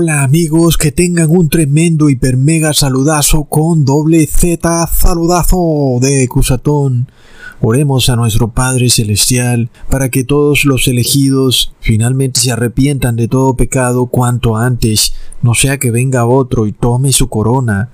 [0.00, 7.10] Hola amigos, que tengan un tremendo hiper mega saludazo con doble Z saludazo de Cusatón.
[7.60, 13.56] Oremos a nuestro Padre Celestial para que todos los elegidos finalmente se arrepientan de todo
[13.56, 17.90] pecado cuanto antes, no sea que venga otro y tome su corona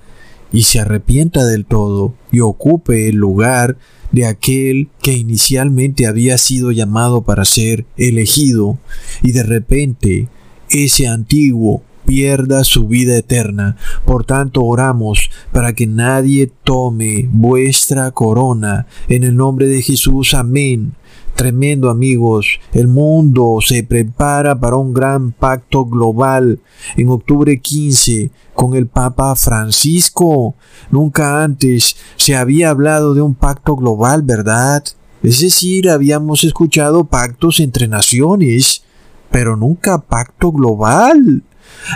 [0.51, 3.79] y se arrepienta del todo y ocupe el lugar
[4.11, 8.77] de aquel que inicialmente había sido llamado para ser elegido
[9.23, 10.27] y de repente
[10.69, 13.77] ese antiguo pierda su vida eterna.
[14.05, 18.87] Por tanto, oramos para que nadie tome vuestra corona.
[19.07, 20.93] En el nombre de Jesús, amén.
[21.35, 26.61] Tremendo amigos, el mundo se prepara para un gran pacto global
[26.95, 30.55] en octubre 15 con el Papa Francisco.
[30.91, 34.81] Nunca antes se había hablado de un pacto global, ¿verdad?
[35.23, 38.83] Es decir, habíamos escuchado pactos entre naciones,
[39.29, 41.43] pero nunca pacto global.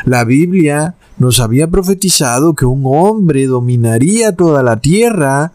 [0.05, 5.53] La Biblia nos había profetizado que un hombre dominaría toda la tierra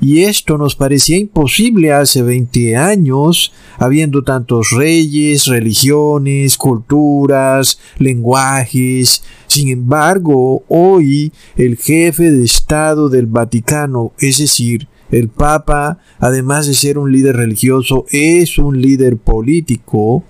[0.00, 9.22] y esto nos parecía imposible hace 20 años, habiendo tantos reyes, religiones, culturas, lenguajes.
[9.46, 16.74] Sin embargo, hoy el jefe de Estado del Vaticano, es decir, el Papa, además de
[16.74, 20.24] ser un líder religioso, es un líder político,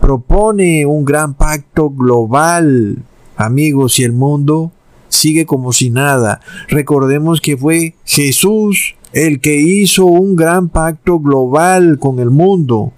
[0.00, 2.98] propone un gran pacto global.
[3.36, 4.72] Amigos, y el mundo
[5.08, 6.40] sigue como si nada.
[6.68, 12.92] Recordemos que fue Jesús el que hizo un gran pacto global con el mundo.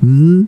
[0.00, 0.42] ¿Mm?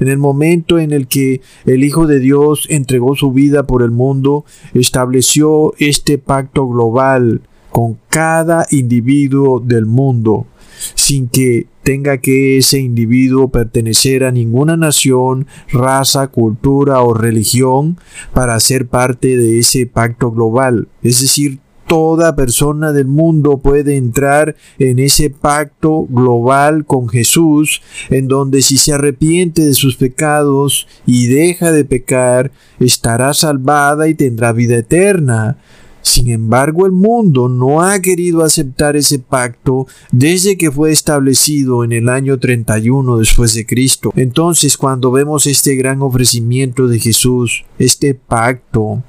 [0.00, 3.90] En el momento en el que el Hijo de Dios entregó su vida por el
[3.90, 10.46] mundo, estableció este pacto global con cada individuo del mundo,
[10.94, 17.98] sin que tenga que ese individuo pertenecer a ninguna nación, raza, cultura o religión
[18.34, 20.88] para ser parte de ese pacto global.
[21.02, 27.80] Es decir, toda persona del mundo puede entrar en ese pacto global con Jesús,
[28.10, 34.14] en donde si se arrepiente de sus pecados y deja de pecar, estará salvada y
[34.14, 35.56] tendrá vida eterna.
[36.02, 41.92] Sin embargo, el mundo no ha querido aceptar ese pacto desde que fue establecido en
[41.92, 44.10] el año 31 después de Cristo.
[44.16, 49.02] Entonces, cuando vemos este gran ofrecimiento de Jesús, este pacto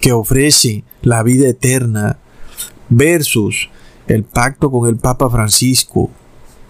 [0.00, 2.18] que ofrece la vida eterna
[2.88, 3.68] versus
[4.06, 6.10] el pacto con el Papa Francisco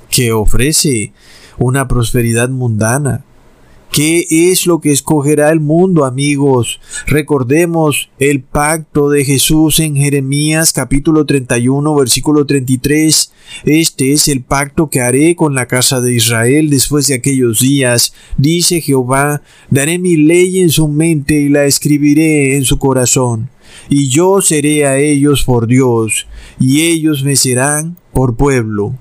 [0.09, 1.13] que ofrece
[1.59, 3.25] una prosperidad mundana,
[3.95, 6.81] ¿Qué es lo que escogerá el mundo, amigos?
[7.07, 13.31] Recordemos el pacto de Jesús en Jeremías capítulo 31 versículo 33.
[13.65, 18.15] Este es el pacto que haré con la casa de Israel después de aquellos días.
[18.37, 23.49] Dice Jehová, daré mi ley en su mente y la escribiré en su corazón.
[23.89, 26.27] Y yo seré a ellos por Dios,
[26.59, 28.97] y ellos me serán por pueblo.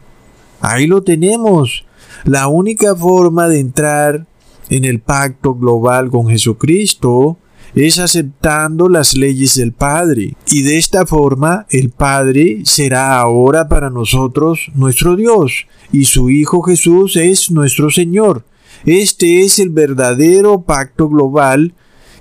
[0.62, 1.84] Ahí lo tenemos.
[2.26, 4.28] La única forma de entrar
[4.70, 7.38] en el pacto global con Jesucristo
[7.76, 10.36] es aceptando las leyes del Padre.
[10.52, 16.62] Y de esta forma el Padre será ahora para nosotros nuestro Dios y su Hijo
[16.62, 18.46] Jesús es nuestro Señor.
[18.86, 21.74] Este es el verdadero pacto global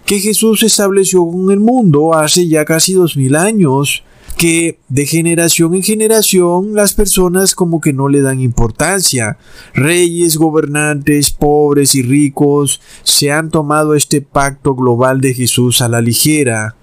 [0.06, 4.02] que Jesús estableció con el mundo hace ya casi dos mil años
[4.36, 9.38] que de generación en generación las personas como que no le dan importancia.
[9.74, 16.00] Reyes, gobernantes, pobres y ricos se han tomado este pacto global de Jesús a la
[16.00, 16.76] ligera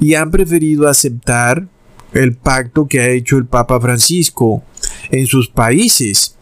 [0.00, 1.68] y han preferido aceptar
[2.12, 4.62] el pacto que ha hecho el Papa Francisco
[5.10, 6.35] en sus países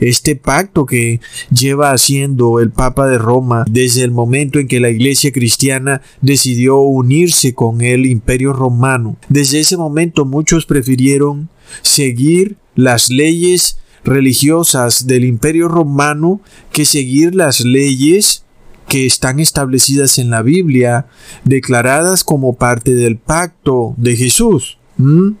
[0.00, 1.20] este pacto que
[1.50, 6.78] lleva haciendo el Papa de Roma desde el momento en que la Iglesia cristiana decidió
[6.80, 9.16] unirse con el Imperio Romano.
[9.28, 11.48] Desde ese momento muchos prefirieron
[11.82, 16.40] seguir las leyes religiosas del Imperio Romano
[16.72, 18.44] que seguir las leyes
[18.88, 21.06] que están establecidas en la Biblia,
[21.44, 24.78] declaradas como parte del pacto de Jesús.
[24.96, 25.34] ¿Mm?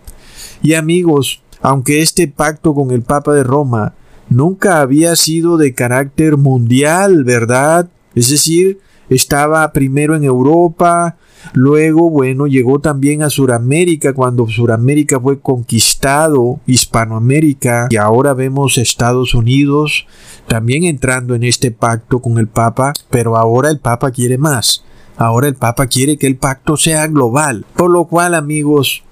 [0.62, 3.94] Y amigos, aunque este pacto con el Papa de Roma
[4.30, 7.90] nunca había sido de carácter mundial, ¿verdad?
[8.14, 8.78] Es decir,
[9.10, 11.16] estaba primero en Europa,
[11.52, 19.34] luego, bueno, llegó también a Suramérica cuando Suramérica fue conquistado, Hispanoamérica, y ahora vemos Estados
[19.34, 20.06] Unidos
[20.46, 24.84] también entrando en este pacto con el Papa, pero ahora el Papa quiere más.
[25.16, 27.66] Ahora el Papa quiere que el pacto sea global.
[27.76, 29.04] Por lo cual, amigos,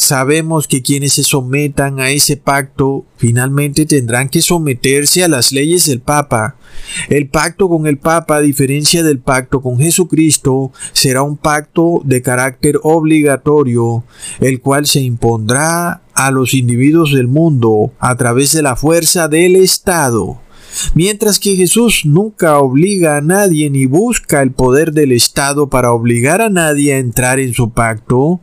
[0.00, 5.86] sabemos que quienes se sometan a ese pacto finalmente tendrán que someterse a las leyes
[5.86, 6.56] del Papa.
[7.10, 12.22] El pacto con el Papa, a diferencia del pacto con Jesucristo, será un pacto de
[12.22, 14.04] carácter obligatorio,
[14.40, 19.54] el cual se impondrá a los individuos del mundo a través de la fuerza del
[19.54, 20.40] Estado.
[20.94, 26.40] Mientras que Jesús nunca obliga a nadie ni busca el poder del Estado para obligar
[26.40, 28.40] a nadie a entrar en su pacto,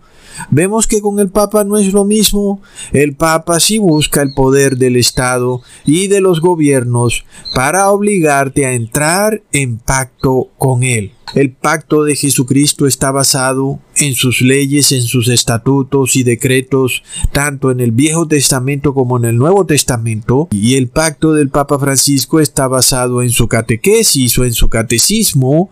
[0.50, 2.62] Vemos que con el Papa no es lo mismo.
[2.94, 8.74] El Papa sí busca el poder del Estado y de los gobiernos para obligarte a
[8.74, 11.12] entrar en pacto con él.
[11.36, 17.04] El pacto de Jesucristo está basado en sus leyes, en sus estatutos y decretos,
[17.34, 21.80] tanto en el Viejo Testamento como en el Nuevo Testamento, y el pacto del Papa
[21.80, 25.70] Francisco está basado en su catequesis o en su catecismo,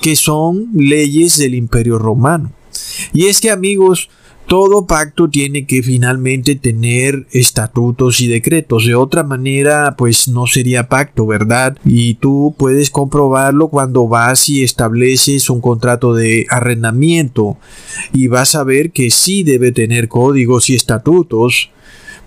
[0.00, 2.52] que son leyes del Imperio Romano.
[3.12, 4.08] Y es que amigos,
[4.48, 8.86] todo pacto tiene que finalmente tener estatutos y decretos.
[8.86, 11.76] De otra manera, pues no sería pacto, ¿verdad?
[11.84, 17.58] Y tú puedes comprobarlo cuando vas y estableces un contrato de arrendamiento
[18.14, 21.70] y vas a ver que sí debe tener códigos y estatutos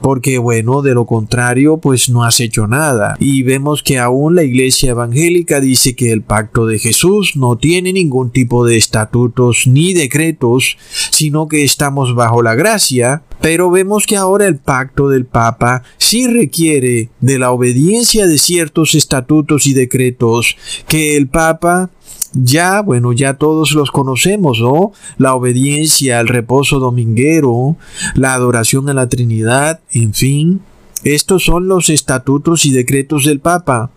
[0.02, 3.16] porque bueno, de lo contrario, pues no has hecho nada.
[3.20, 7.94] Y vemos que aún la iglesia evangélica dice que el pacto de Jesús no tiene
[7.94, 10.78] ningún tipo de estatutos ni decretos,
[11.12, 16.28] sino que estamos bajo la gracia, pero vemos que ahora el pacto del Papa sí
[16.28, 20.56] requiere de la obediencia de ciertos estatutos y decretos
[20.88, 21.90] que el Papa
[22.34, 24.94] ya, bueno, ya todos los conocemos, ¿no?
[25.18, 27.76] La obediencia al reposo dominguero,
[28.16, 30.62] la adoración a la Trinidad, en fin.
[31.04, 33.92] Estos son los estatutos y decretos del Papa.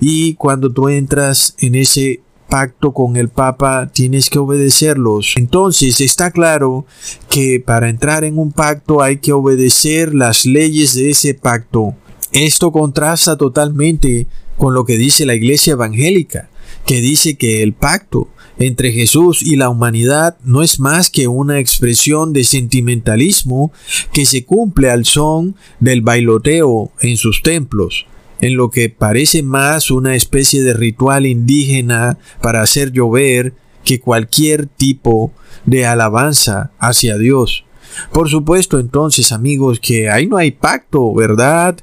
[0.00, 5.34] Y cuando tú entras en ese pacto con el Papa tienes que obedecerlos.
[5.36, 6.86] Entonces está claro
[7.28, 11.94] que para entrar en un pacto hay que obedecer las leyes de ese pacto.
[12.32, 14.26] Esto contrasta totalmente
[14.56, 16.48] con lo que dice la Iglesia Evangélica
[16.86, 18.28] que dice que el pacto
[18.58, 23.72] entre Jesús y la humanidad no es más que una expresión de sentimentalismo
[24.12, 28.06] que se cumple al son del bailoteo en sus templos,
[28.40, 33.54] en lo que parece más una especie de ritual indígena para hacer llover
[33.84, 35.32] que cualquier tipo
[35.66, 37.64] de alabanza hacia Dios.
[38.12, 41.76] Por supuesto entonces amigos que ahí no hay pacto, ¿verdad?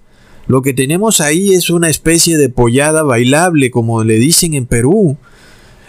[0.51, 5.15] Lo que tenemos ahí es una especie de pollada bailable, como le dicen en Perú.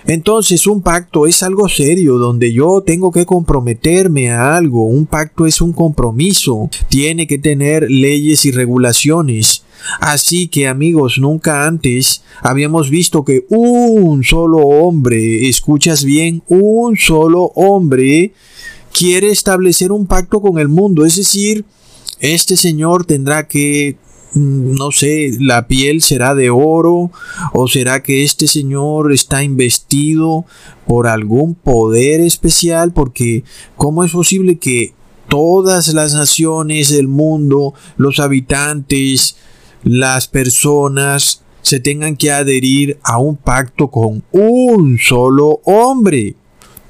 [0.06, 4.84] Entonces un pacto es algo serio donde yo tengo que comprometerme a algo.
[4.86, 6.70] Un pacto es un compromiso.
[6.88, 9.64] Tiene que tener leyes y regulaciones.
[9.98, 17.50] Así que amigos, nunca antes habíamos visto que un solo hombre, escuchas bien, un solo
[17.56, 18.32] hombre
[18.96, 21.04] quiere establecer un pacto con el mundo.
[21.04, 21.64] Es decir,
[22.20, 23.96] este señor tendrá que
[24.34, 27.10] no sé, la piel será de oro
[27.52, 30.46] o será que este señor está investido
[30.86, 33.44] por algún poder especial porque
[33.76, 34.94] ¿cómo es posible que
[35.28, 39.36] todas las naciones del mundo, los habitantes,
[39.84, 46.36] las personas se tengan que adherir a un pacto con un solo hombre?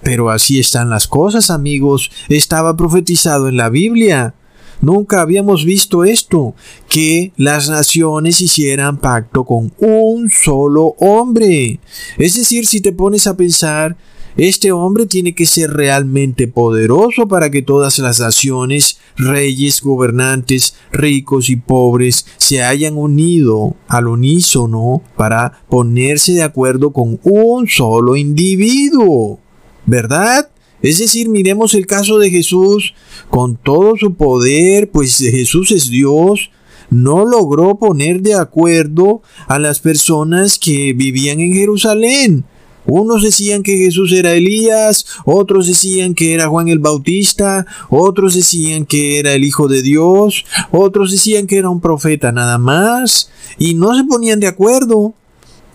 [0.03, 2.11] Pero así están las cosas, amigos.
[2.29, 4.35] Estaba profetizado en la Biblia.
[4.83, 6.55] Nunca habíamos visto esto,
[6.89, 11.79] que las naciones hicieran pacto con un solo hombre.
[12.19, 13.97] Es decir, si te pones a pensar,
[14.37, 21.49] este hombre tiene que ser realmente poderoso para que todas las naciones, reyes, gobernantes, ricos
[21.49, 29.39] y pobres se hayan unido al unísono para ponerse de acuerdo con un solo individuo.
[29.87, 30.49] ¿Verdad?
[30.83, 32.95] Es decir, miremos el caso de Jesús
[33.31, 36.51] con todo su poder, pues Jesús es Dios,
[36.91, 42.45] no logró poner de acuerdo a las personas que vivían en Jerusalén.
[42.85, 48.87] Unos decían que Jesús era Elías, otros decían que era Juan el Bautista, otros decían
[48.87, 53.75] que era el Hijo de Dios, otros decían que era un profeta nada más, y
[53.75, 55.15] no se ponían de acuerdo.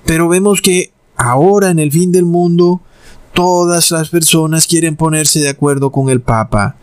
[0.05, 2.81] Pero vemos que ahora en el fin del mundo
[3.37, 6.75] todas las personas quieren ponerse de acuerdo con el Papa.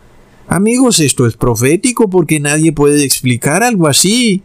[0.47, 4.41] Amigos, esto es profético porque nadie puede explicar algo así.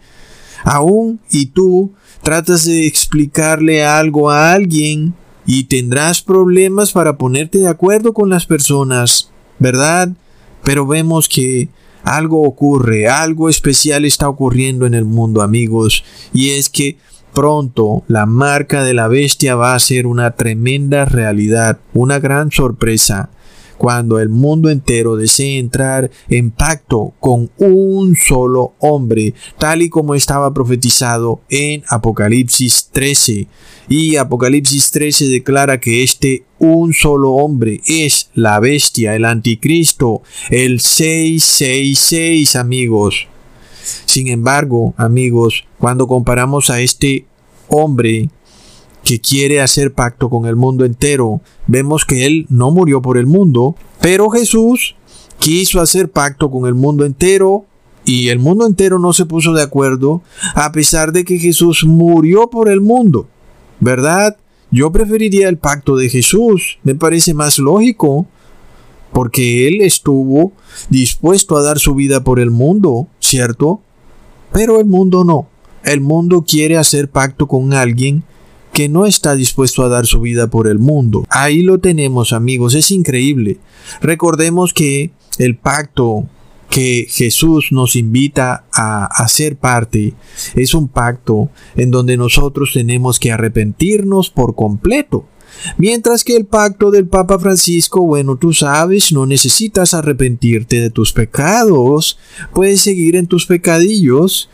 [0.65, 5.15] Aún y tú tratas de explicarle algo a alguien
[5.47, 10.09] y tendrás problemas para ponerte de acuerdo con las personas, ¿verdad?
[10.65, 11.69] Pero vemos que
[12.03, 16.03] algo ocurre, algo especial está ocurriendo en el mundo, amigos,
[16.35, 16.97] y es que
[17.35, 23.31] Pronto la marca de la bestia va a ser una tremenda realidad, una gran sorpresa.
[23.79, 30.15] cuando el mundo entero desee entrar en pacto con un solo hombre, tal y como
[30.15, 33.47] estaba profetizado en Apocalipsis 13.
[33.89, 40.21] Y Apocalipsis 13 declara que este un solo hombre es la bestia, el anticristo,
[40.51, 43.30] el 666 amigos.
[44.07, 47.27] Sin embargo, amigos, cuando comparamos a este
[47.69, 48.29] hombre
[49.05, 53.27] que quiere hacer pacto con el mundo entero, vemos que él no murió por el
[53.27, 54.95] mundo, pero Jesús
[55.39, 57.65] quiso hacer pacto con el mundo entero
[58.05, 60.23] y el mundo entero no se puso de acuerdo,
[60.55, 63.29] a pesar de que Jesús murió por el mundo.
[63.79, 64.37] ¿Verdad?
[64.71, 68.27] Yo preferiría el pacto de Jesús, me parece más lógico,
[69.13, 70.53] porque Él estuvo
[70.89, 73.81] dispuesto a dar su vida por el mundo, ¿cierto?
[74.53, 75.49] Pero el mundo no.
[75.85, 78.25] El mundo quiere hacer pacto con alguien
[78.73, 81.25] que no está dispuesto a dar su vida por el mundo.
[81.31, 83.59] Ahí lo tenemos amigos, es increíble.
[84.01, 86.27] Recordemos que el pacto
[86.69, 90.15] que Jesús nos invita a hacer parte
[90.55, 95.27] es un pacto en donde nosotros tenemos que arrepentirnos por completo.
[95.79, 101.13] Mientras que el pacto del Papa Francisco, bueno, tú sabes, no necesitas arrepentirte de tus
[101.13, 102.19] pecados,
[102.55, 104.49] puedes seguir en tus pecadillos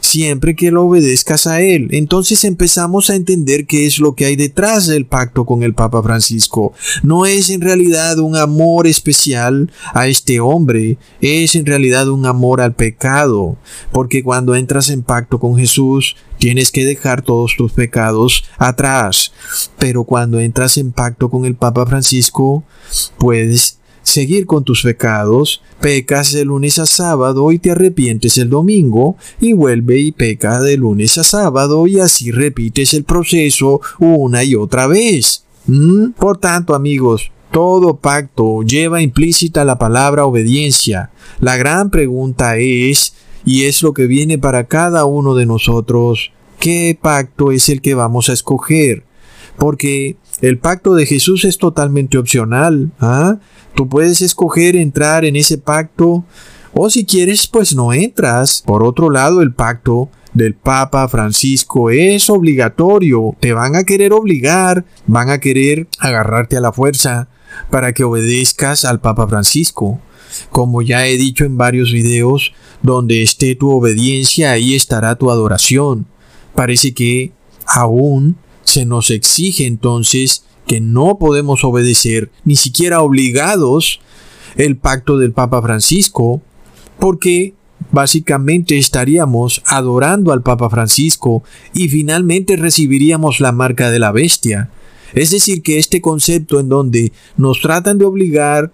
[0.00, 1.88] siempre que lo obedezcas a Él.
[1.92, 6.02] Entonces empezamos a entender qué es lo que hay detrás del pacto con el Papa
[6.02, 6.72] Francisco.
[7.02, 12.60] No es en realidad un amor especial a este hombre, es en realidad un amor
[12.60, 13.56] al pecado,
[13.92, 19.32] porque cuando entras en pacto con Jesús, tienes que dejar todos tus pecados atrás.
[19.78, 22.64] Pero cuando entras en pacto con el Papa Francisco,
[23.18, 29.16] puedes seguir con tus pecados, pecas de lunes a sábado y te arrepientes el domingo,
[29.40, 34.54] y vuelve y peca de lunes a sábado y así repites el proceso una y
[34.54, 35.44] otra vez.
[35.66, 36.10] ¿Mm?
[36.10, 41.10] Por tanto, amigos, todo pacto lleva implícita la palabra obediencia.
[41.40, 43.14] La gran pregunta es,
[43.44, 47.94] y es lo que viene para cada uno de nosotros, ¿qué pacto es el que
[47.94, 49.04] vamos a escoger?
[49.60, 52.92] Porque el pacto de Jesús es totalmente opcional.
[52.98, 53.40] ¿ah?
[53.74, 56.24] Tú puedes escoger entrar en ese pacto
[56.72, 58.62] o si quieres pues no entras.
[58.64, 63.36] Por otro lado, el pacto del Papa Francisco es obligatorio.
[63.38, 67.28] Te van a querer obligar, van a querer agarrarte a la fuerza
[67.70, 70.00] para que obedezcas al Papa Francisco.
[70.48, 76.06] Como ya he dicho en varios videos, donde esté tu obediencia, ahí estará tu adoración.
[76.54, 77.32] Parece que
[77.66, 78.38] aún
[78.70, 84.00] se nos exige entonces que no podemos obedecer, ni siquiera obligados,
[84.56, 86.42] el pacto del Papa Francisco,
[86.98, 87.54] porque
[87.90, 91.42] básicamente estaríamos adorando al Papa Francisco
[91.74, 94.70] y finalmente recibiríamos la marca de la bestia.
[95.14, 98.72] Es decir, que este concepto en donde nos tratan de obligar,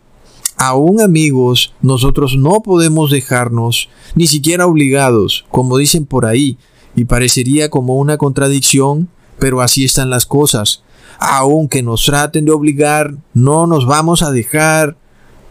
[0.59, 6.59] aún amigos, nosotros no podemos dejarnos, ni siquiera obligados, como dicen por ahí,
[6.95, 10.83] y parecería como una contradicción, pero así están las cosas
[11.19, 14.97] aunque nos traten de obligar, no nos vamos a dejar,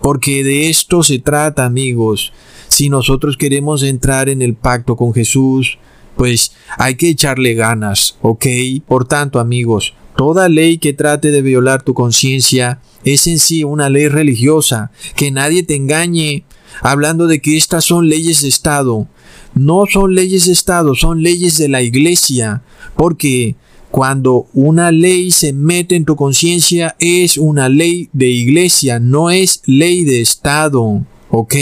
[0.01, 2.33] porque de esto se trata, amigos.
[2.67, 5.77] Si nosotros queremos entrar en el pacto con Jesús,
[6.15, 8.45] pues hay que echarle ganas, ¿ok?
[8.87, 13.89] Por tanto, amigos, toda ley que trate de violar tu conciencia es en sí una
[13.89, 16.45] ley religiosa, que nadie te engañe,
[16.81, 19.07] hablando de que estas son leyes de Estado.
[19.53, 22.63] No son leyes de Estado, son leyes de la Iglesia,
[22.97, 23.55] porque
[23.91, 29.61] cuando una ley se mete en tu conciencia es una ley de iglesia, no es
[29.65, 31.05] ley de Estado.
[31.29, 31.55] ¿Ok?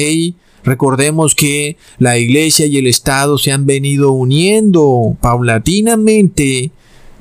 [0.64, 6.72] Recordemos que la iglesia y el Estado se han venido uniendo paulatinamente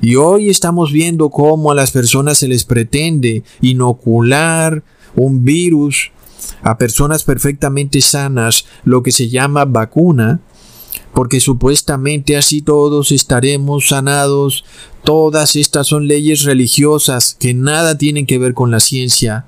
[0.01, 4.83] y hoy estamos viendo cómo a las personas se les pretende inocular
[5.15, 6.11] un virus
[6.61, 10.41] a personas perfectamente sanas, lo que se llama vacuna,
[11.13, 14.65] porque supuestamente así todos estaremos sanados.
[15.03, 19.45] Todas estas son leyes religiosas que nada tienen que ver con la ciencia.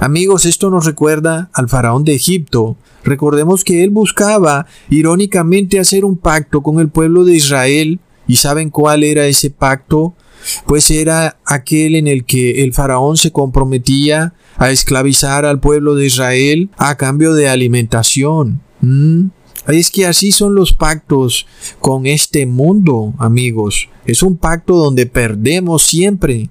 [0.00, 2.76] Amigos, esto nos recuerda al faraón de Egipto.
[3.04, 8.00] Recordemos que él buscaba irónicamente hacer un pacto con el pueblo de Israel.
[8.26, 10.14] ¿Y saben cuál era ese pacto?
[10.66, 16.06] Pues era aquel en el que el faraón se comprometía a esclavizar al pueblo de
[16.06, 18.60] Israel a cambio de alimentación.
[18.80, 19.26] ¿Mm?
[19.68, 21.46] Es que así son los pactos
[21.80, 23.88] con este mundo, amigos.
[24.04, 26.50] Es un pacto donde perdemos siempre.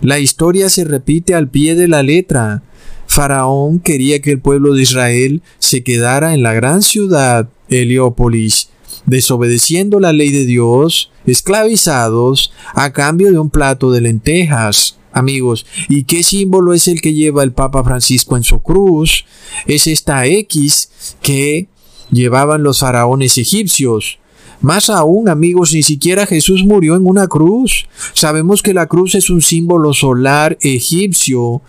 [0.00, 2.62] La historia se repite al pie de la letra.
[3.06, 8.68] Faraón quería que el pueblo de Israel se quedara en la gran ciudad Heliópolis,
[9.06, 14.98] desobedeciendo la ley de Dios, esclavizados a cambio de un plato de lentejas.
[15.14, 15.66] amigos.
[15.90, 19.26] ¿Y qué símbolo es el que lleva el Papa Francisco en su cruz?
[19.66, 21.68] Es esta X que
[22.12, 24.18] llevaban los faraones egipcios.
[24.60, 27.88] Más aún, amigos, ni siquiera Jesús murió en una cruz.
[28.12, 31.62] Sabemos que la cruz es un símbolo solar egipcio.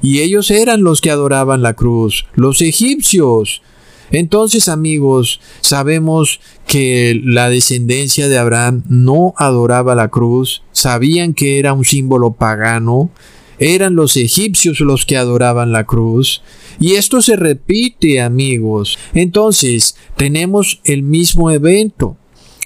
[0.00, 3.62] Y ellos eran los que adoraban la cruz, los egipcios.
[4.10, 11.72] Entonces, amigos, sabemos que la descendencia de Abraham no adoraba la cruz, sabían que era
[11.72, 13.10] un símbolo pagano,
[13.62, 16.42] eran los egipcios los que adoraban la cruz.
[16.80, 18.98] Y esto se repite, amigos.
[19.14, 22.16] Entonces, tenemos el mismo evento.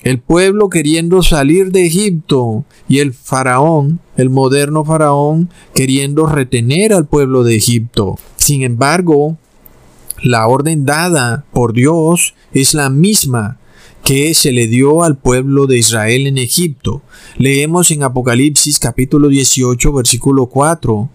[0.02, 7.06] El pueblo queriendo salir de Egipto y el faraón, el moderno faraón, queriendo retener al
[7.06, 8.16] pueblo de Egipto.
[8.36, 9.36] Sin embargo,
[10.22, 13.58] la orden dada por Dios es la misma
[14.06, 17.02] que se le dio al pueblo de Israel en Egipto.
[17.38, 21.10] Leemos en Apocalipsis capítulo 18 versículo 4.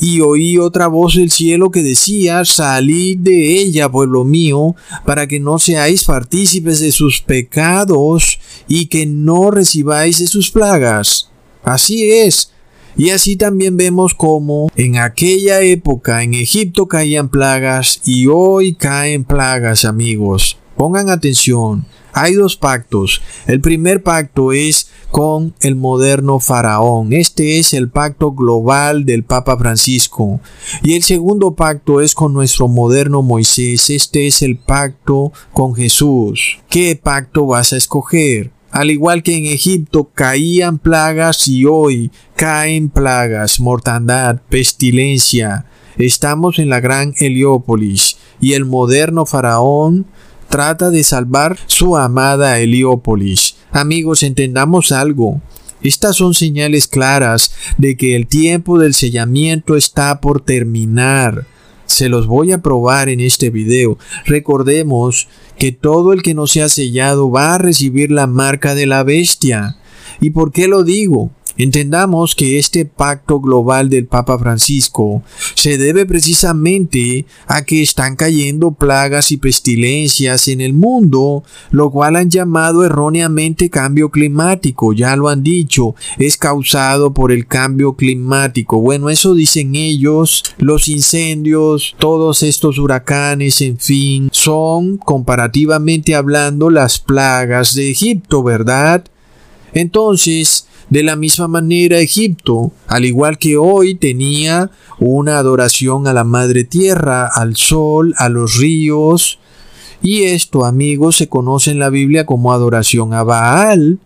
[0.00, 4.74] Y oí otra voz del cielo que decía, Salid de ella, pueblo mío,
[5.06, 11.30] para que no seáis partícipes de sus pecados y que no recibáis de sus plagas.
[11.62, 12.50] Así es,
[12.96, 19.22] y así también vemos cómo en aquella época en Egipto caían plagas y hoy caen
[19.22, 20.58] plagas, amigos.
[20.76, 21.86] Pongan atención.
[22.14, 23.20] Hay dos pactos.
[23.48, 27.12] El primer pacto es con el moderno faraón.
[27.12, 30.40] Este es el pacto global del Papa Francisco.
[30.84, 33.90] Y el segundo pacto es con nuestro moderno Moisés.
[33.90, 36.58] Este es el pacto con Jesús.
[36.70, 38.52] ¿Qué pacto vas a escoger?
[38.70, 45.66] Al igual que en Egipto caían plagas y hoy caen plagas, mortandad, pestilencia.
[45.96, 50.06] Estamos en la gran Heliópolis y el moderno faraón
[50.54, 53.56] trata de salvar su amada Heliópolis.
[53.72, 55.40] Amigos, entendamos algo.
[55.82, 61.48] Estas son señales claras de que el tiempo del sellamiento está por terminar.
[61.86, 63.98] Se los voy a probar en este video.
[64.26, 65.26] Recordemos
[65.58, 69.78] que todo el que no sea sellado va a recibir la marca de la bestia.
[70.20, 71.32] ¿Y por qué lo digo?
[71.56, 75.22] Entendamos que este pacto global del Papa Francisco
[75.54, 82.16] se debe precisamente a que están cayendo plagas y pestilencias en el mundo, lo cual
[82.16, 88.80] han llamado erróneamente cambio climático, ya lo han dicho, es causado por el cambio climático.
[88.80, 96.98] Bueno, eso dicen ellos, los incendios, todos estos huracanes, en fin, son comparativamente hablando las
[96.98, 99.04] plagas de Egipto, ¿verdad?
[99.72, 106.24] Entonces, de la misma manera, Egipto, al igual que hoy, tenía una adoración a la
[106.24, 109.38] Madre Tierra, al Sol, a los ríos,
[110.02, 113.98] y esto, amigos, se conoce en la Biblia como adoración a Baal,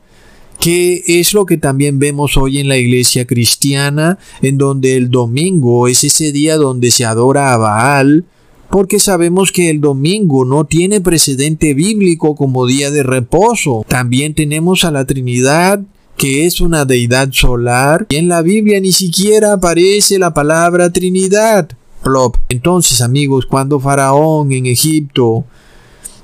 [0.61, 5.89] que es lo que también vemos hoy en la iglesia cristiana, en donde el domingo
[5.89, 8.25] es ese día donde se adora a Baal,
[8.71, 13.85] porque sabemos que el domingo no tiene precedente bíblico como día de reposo.
[13.89, 15.81] También tenemos a la Trinidad
[16.19, 21.69] que es una deidad solar, y en la Biblia ni siquiera aparece la palabra Trinidad.
[22.03, 22.37] Plop.
[22.49, 25.45] Entonces, amigos, cuando Faraón en Egipto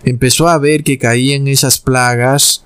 [0.04, 2.64] empezó a ver que caían esas plagas,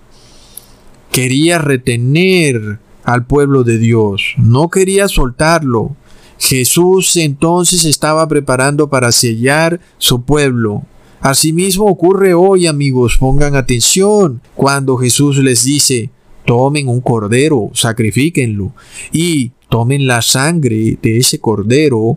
[1.12, 5.96] quería retener al pueblo de Dios, no quería soltarlo.
[6.38, 10.84] Jesús entonces estaba preparando para sellar su pueblo.
[11.20, 16.10] Asimismo ocurre hoy, amigos, pongan atención cuando Jesús les dice,
[16.48, 18.72] tomen un cordero, sacrifíquenlo
[19.12, 22.16] y tomen la sangre de ese cordero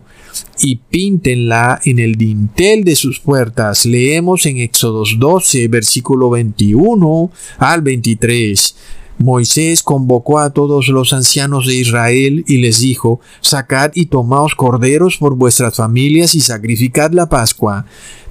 [0.62, 3.84] y píntenla en el dintel de sus puertas.
[3.84, 8.74] Leemos en Éxodos 12, versículo 21 al 23.
[9.18, 15.18] Moisés convocó a todos los ancianos de Israel y les dijo, Sacad y tomaos corderos
[15.18, 17.84] por vuestras familias y sacrificad la Pascua.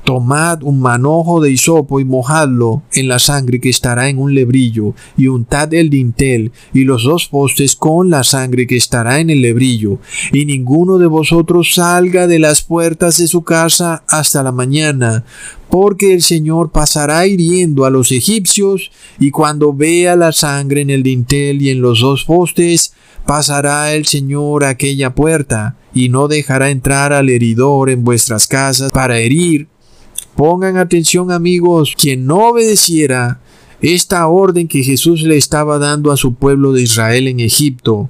[0.03, 4.95] Tomad un manojo de hisopo y mojadlo en la sangre que estará en un lebrillo,
[5.15, 9.41] y untad el dintel y los dos postes con la sangre que estará en el
[9.41, 9.99] lebrillo,
[10.33, 15.23] y ninguno de vosotros salga de las puertas de su casa hasta la mañana,
[15.69, 21.03] porque el Señor pasará hiriendo a los egipcios, y cuando vea la sangre en el
[21.03, 22.93] dintel y en los dos postes,
[23.25, 29.19] pasará el Señor aquella puerta, y no dejará entrar al heridor en vuestras casas para
[29.19, 29.67] herir
[30.35, 33.39] Pongan atención amigos, quien no obedeciera
[33.81, 38.09] esta orden que Jesús le estaba dando a su pueblo de Israel en Egipto,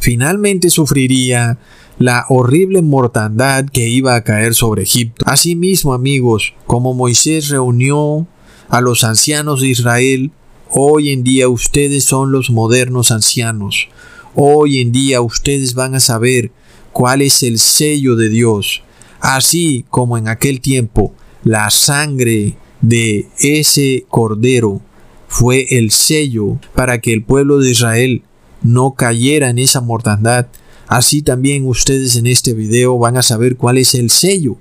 [0.00, 1.58] finalmente sufriría
[1.98, 5.24] la horrible mortandad que iba a caer sobre Egipto.
[5.28, 8.26] Asimismo, amigos, como Moisés reunió
[8.68, 10.32] a los ancianos de Israel,
[10.70, 13.88] hoy en día ustedes son los modernos ancianos.
[14.34, 16.50] Hoy en día ustedes van a saber
[16.92, 18.82] cuál es el sello de Dios,
[19.24, 24.82] así como en aquel tiempo la sangre de ese cordero
[25.28, 28.22] fue el sello para que el pueblo de Israel
[28.62, 30.48] no cayera en esa mortandad.
[30.88, 34.58] Así también ustedes en este video van a saber cuál es el sello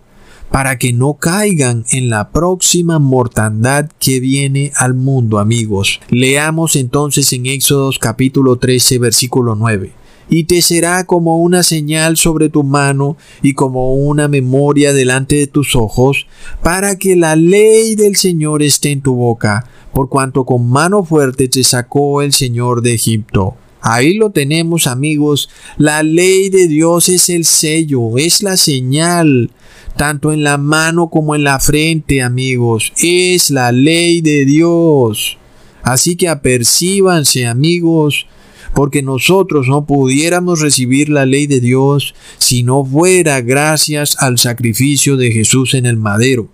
[0.50, 6.00] para que no caigan en la próxima mortandad que viene al mundo, amigos.
[6.10, 12.50] Leamos entonces en Éxodos capítulo 13, versículo 9 y te será como una señal sobre
[12.50, 16.28] tu mano y como una memoria delante de tus ojos,
[16.62, 21.48] para que la ley del Señor esté en tu boca, por cuanto con mano fuerte
[21.48, 23.56] te sacó el Señor de Egipto.
[23.86, 29.52] Ahí lo tenemos amigos, la ley de Dios es el sello, es la señal,
[29.98, 32.94] tanto en la mano como en la frente, amigos.
[33.02, 35.38] Es la ley de Dios.
[35.84, 38.26] Así que apercíbanse, amigos,
[38.74, 45.18] porque nosotros no pudiéramos recibir la ley de Dios si no fuera gracias al sacrificio
[45.18, 46.50] de Jesús en el madero.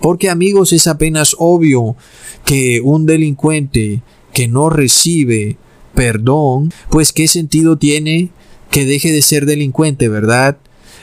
[0.00, 1.96] Porque, amigos, es apenas obvio
[2.44, 4.02] que un delincuente
[4.32, 5.56] que no recibe
[5.94, 8.30] perdón, pues qué sentido tiene
[8.70, 10.56] que deje de ser delincuente, ¿verdad?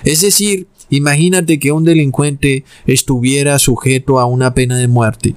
[0.04, 5.36] Es decir, Imagínate que un delincuente estuviera sujeto a una pena de muerte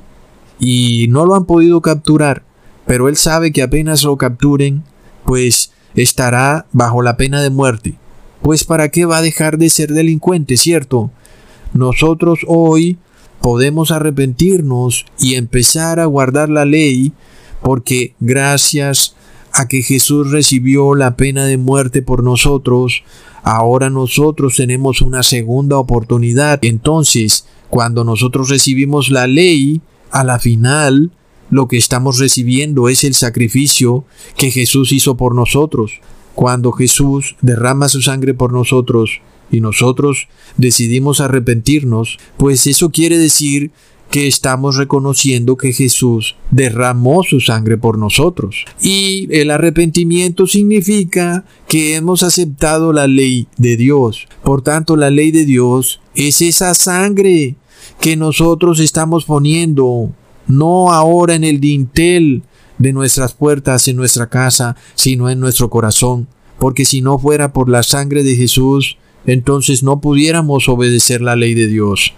[0.61, 2.45] y no lo han podido capturar,
[2.87, 4.85] pero él sabe que apenas lo capturen,
[5.31, 7.95] pues estará bajo la pena de muerte.
[8.43, 11.13] Pues para qué va a dejar de ser delincuente, ¿cierto?
[11.73, 12.99] Nosotros hoy
[13.41, 17.13] podemos arrepentirnos y empezar a guardar la ley
[17.63, 19.15] porque gracias
[19.53, 23.05] a que Jesús recibió la pena de muerte por nosotros,
[23.45, 26.59] ahora nosotros tenemos una segunda oportunidad.
[26.65, 31.13] Entonces, cuando nosotros recibimos la ley, a la final,
[31.51, 34.05] lo que estamos recibiendo es el sacrificio
[34.37, 36.01] que Jesús hizo por nosotros.
[36.35, 43.73] Cuando Jesús derrama su sangre por nosotros y nosotros decidimos arrepentirnos, pues eso quiere decir
[44.11, 48.65] que estamos reconociendo que Jesús derramó su sangre por nosotros.
[48.83, 54.27] Y el arrepentimiento significa que hemos aceptado la ley de Dios.
[54.43, 57.55] Por tanto, la ley de Dios es esa sangre
[58.01, 60.11] que nosotros estamos poniendo,
[60.51, 62.43] no ahora en el dintel
[62.79, 66.29] de nuestras puertas en nuestra casa, sino en nuestro corazón.
[66.59, 71.55] Porque si no fuera por la sangre de Jesús, entonces no pudiéramos obedecer la ley
[71.55, 72.15] de Dios.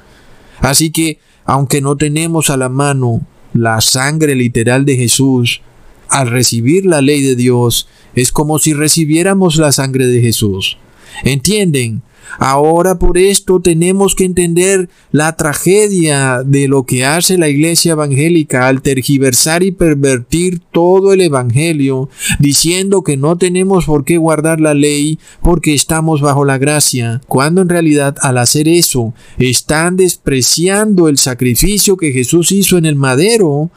[0.61, 5.61] Así que aunque no tenemos a la mano la sangre literal de Jesús,
[6.09, 10.77] al recibir la ley de Dios es como si recibiéramos la sangre de Jesús.
[11.25, 12.03] ¿Entienden?
[12.39, 18.69] Ahora por esto tenemos que entender la tragedia de lo que hace la iglesia evangélica
[18.69, 22.09] al tergiversar y pervertir todo el evangelio,
[22.39, 27.63] diciendo que no tenemos por qué guardar la ley porque estamos bajo la gracia, cuando
[27.63, 33.71] en realidad al hacer eso están despreciando el sacrificio que Jesús hizo en el madero,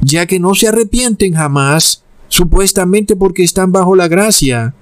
[0.00, 4.74] ya que no se arrepienten jamás, supuestamente porque están bajo la gracia.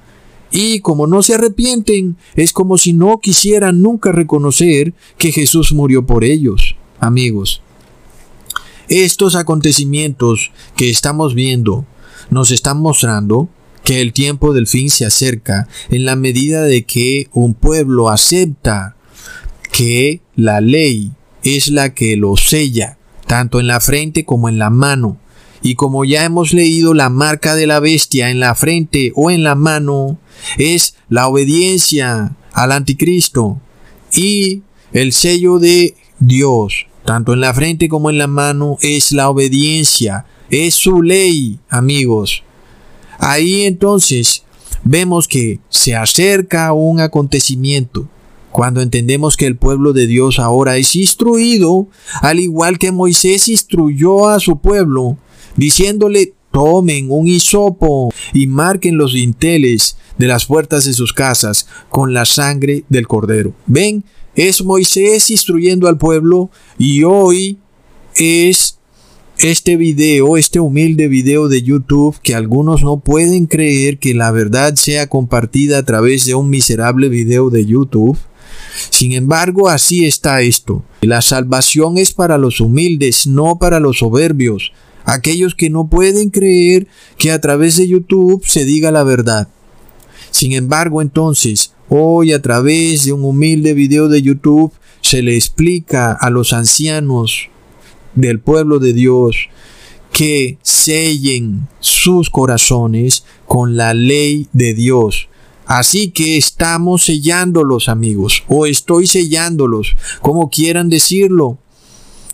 [0.50, 6.04] Y como no se arrepienten, es como si no quisieran nunca reconocer que Jesús murió
[6.06, 6.76] por ellos.
[6.98, 7.62] Amigos,
[8.88, 11.86] estos acontecimientos que estamos viendo
[12.30, 13.48] nos están mostrando
[13.84, 18.96] que el tiempo del fin se acerca en la medida de que un pueblo acepta
[19.72, 24.70] que la ley es la que lo sella, tanto en la frente como en la
[24.70, 25.18] mano.
[25.62, 29.42] Y como ya hemos leído la marca de la bestia en la frente o en
[29.42, 30.18] la mano,
[30.58, 33.60] es la obediencia al anticristo
[34.12, 39.30] y el sello de Dios, tanto en la frente como en la mano, es la
[39.30, 42.42] obediencia, es su ley, amigos.
[43.18, 44.44] Ahí entonces
[44.84, 48.08] vemos que se acerca un acontecimiento.
[48.50, 51.86] Cuando entendemos que el pueblo de Dios ahora es instruido,
[52.20, 55.18] al igual que Moisés instruyó a su pueblo,
[55.56, 62.12] diciéndole tomen un hisopo y marquen los dinteles de las puertas de sus casas con
[62.12, 63.54] la sangre del cordero.
[63.66, 67.58] Ven, es Moisés instruyendo al pueblo y hoy
[68.14, 68.78] es
[69.38, 74.74] este video, este humilde video de YouTube que algunos no pueden creer que la verdad
[74.74, 78.18] sea compartida a través de un miserable video de YouTube.
[78.90, 80.84] Sin embargo, así está esto.
[81.00, 84.72] La salvación es para los humildes, no para los soberbios,
[85.04, 86.86] aquellos que no pueden creer
[87.18, 89.48] que a través de YouTube se diga la verdad.
[90.30, 96.12] Sin embargo, entonces, hoy a través de un humilde video de YouTube se le explica
[96.12, 97.48] a los ancianos
[98.14, 99.48] del pueblo de Dios
[100.12, 105.28] que sellen sus corazones con la ley de Dios.
[105.66, 111.58] Así que estamos sellándolos, amigos, o estoy sellándolos, como quieran decirlo.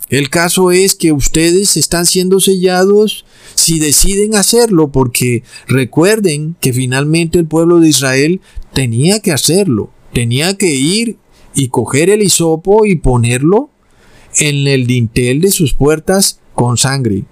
[0.09, 7.39] El caso es que ustedes están siendo sellados si deciden hacerlo, porque recuerden que finalmente
[7.39, 8.39] el pueblo de Israel
[8.73, 11.17] tenía que hacerlo, tenía que ir
[11.53, 13.69] y coger el hisopo y ponerlo
[14.37, 17.25] en el dintel de sus puertas con sangre.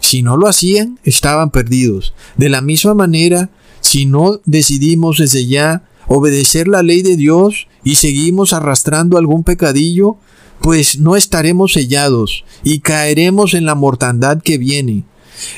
[0.00, 2.14] Si no lo hacían, estaban perdidos.
[2.36, 7.96] De la misma manera, si no decidimos desde ya obedecer la ley de Dios y
[7.96, 10.18] seguimos arrastrando algún pecadillo,
[10.60, 15.04] pues no estaremos sellados y caeremos en la mortandad que viene.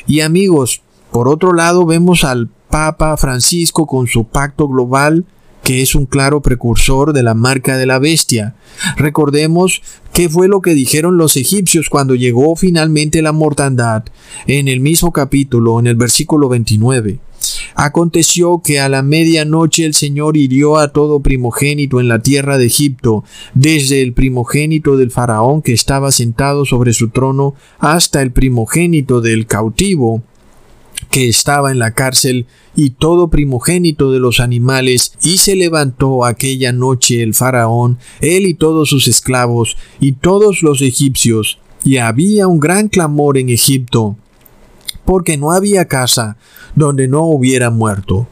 [0.06, 5.26] Y amigos, por otro lado vemos al Papa Francisco con su pacto global
[5.62, 8.54] que es un claro precursor de la marca de la bestia.
[8.96, 14.04] Recordemos qué fue lo que dijeron los egipcios cuando llegó finalmente la mortandad,
[14.46, 17.20] en el mismo capítulo, en el versículo 29.
[17.74, 22.66] Aconteció que a la medianoche el Señor hirió a todo primogénito en la tierra de
[22.66, 29.20] Egipto, desde el primogénito del faraón que estaba sentado sobre su trono hasta el primogénito
[29.20, 30.22] del cautivo
[31.10, 36.72] que estaba en la cárcel y todo primogénito de los animales, y se levantó aquella
[36.72, 42.60] noche el faraón, él y todos sus esclavos, y todos los egipcios, y había un
[42.60, 44.16] gran clamor en Egipto,
[45.04, 46.36] porque no había casa
[46.74, 48.26] donde no hubiera muerto.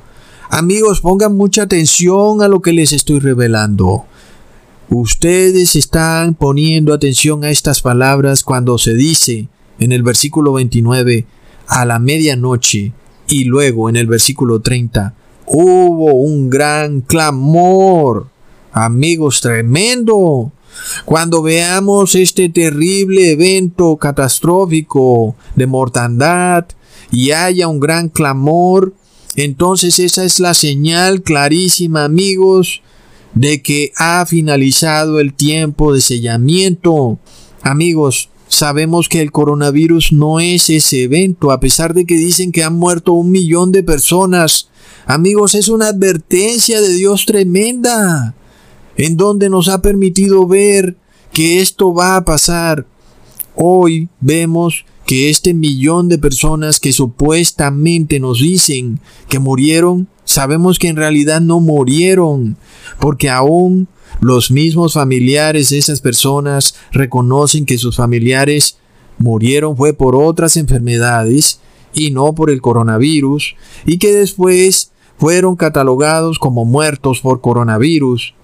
[0.50, 4.04] Amigos, pongan mucha atención a lo que les estoy revelando.
[4.88, 11.26] Ustedes están poniendo atención a estas palabras cuando se dice en el versículo 29,
[11.68, 12.92] a la medianoche,
[13.28, 15.14] y luego en el versículo 30,
[15.46, 18.26] hubo un gran clamor.
[18.72, 20.50] Amigos, tremendo.
[21.04, 26.66] Cuando veamos este terrible evento catastrófico de mortandad
[27.10, 28.94] y haya un gran clamor,
[29.36, 32.82] entonces esa es la señal clarísima, amigos,
[33.34, 37.18] de que ha finalizado el tiempo de sellamiento.
[37.62, 42.64] Amigos, Sabemos que el coronavirus no es ese evento, a pesar de que dicen que
[42.64, 44.70] han muerto un millón de personas.
[45.06, 48.34] Amigos, es una advertencia de Dios tremenda,
[49.00, 50.94] en donde nos ha permitido ver
[51.32, 52.86] que esto va a pasar.
[53.54, 60.88] Hoy vemos que este millón de personas que supuestamente nos dicen que murieron, sabemos que
[60.88, 62.58] en realidad no murieron,
[63.00, 63.88] porque aún
[64.20, 68.76] los mismos familiares de esas personas reconocen que sus familiares
[69.16, 71.60] murieron fue por otras enfermedades
[71.94, 73.54] y no por el coronavirus
[73.86, 78.34] y que después fueron catalogados como muertos por coronavirus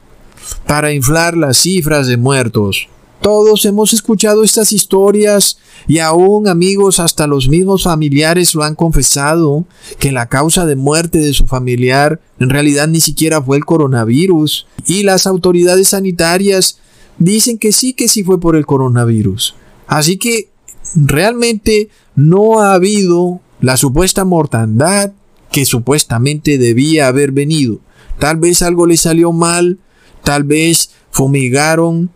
[0.67, 2.89] para inflar las cifras de muertos.
[3.21, 9.65] Todos hemos escuchado estas historias y aún amigos hasta los mismos familiares lo han confesado
[9.99, 14.67] que la causa de muerte de su familiar en realidad ni siquiera fue el coronavirus
[14.87, 16.79] y las autoridades sanitarias
[17.19, 19.55] dicen que sí que sí fue por el coronavirus.
[19.87, 20.51] Así que
[20.95, 25.13] realmente no ha habido la supuesta mortandad
[25.51, 27.81] que supuestamente debía haber venido.
[28.19, 29.79] Tal vez algo le salió mal,
[30.27, 32.11] tal vez fumigaron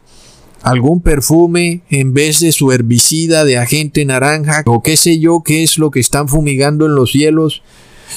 [0.62, 5.62] algún perfume en vez de su herbicida de agente naranja o qué sé yo qué
[5.62, 7.62] es lo que están fumigando en los cielos.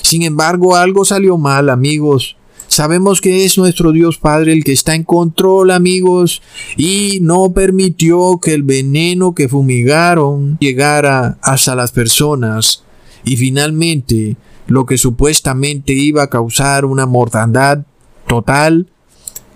[0.01, 2.38] Sin embargo, algo salió mal, amigos.
[2.67, 6.41] Sabemos que es nuestro Dios Padre el que está en control, amigos,
[6.75, 12.84] y no permitió que el veneno que fumigaron llegara hasta las personas.
[13.23, 17.86] Y finalmente, lo que supuestamente iba a causar una mortandad
[18.27, 18.88] total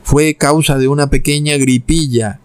[0.07, 2.39] fue causa de una pequeña gripilla